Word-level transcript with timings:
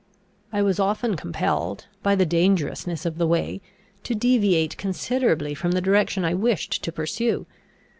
I 0.51 0.63
was 0.63 0.79
often 0.79 1.15
compelled, 1.15 1.85
by 2.01 2.15
the 2.15 2.25
dangerousness 2.25 3.05
of 3.05 3.19
the 3.19 3.27
way, 3.27 3.61
to 4.01 4.15
deviate 4.15 4.75
considerably 4.75 5.53
from 5.53 5.73
the 5.73 5.79
direction 5.79 6.25
I 6.25 6.33
wished 6.33 6.83
to 6.83 6.91
pursue. 6.91 7.45